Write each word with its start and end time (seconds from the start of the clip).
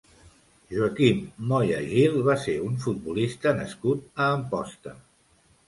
Joaquim 0.77 1.19
Moya 1.51 1.83
Gil 1.91 2.17
va 2.29 2.37
ser 2.47 2.57
un 2.69 2.81
futbolista 2.87 3.55
nascut 3.61 4.27
a 4.27 4.33
Amposta. 4.41 4.99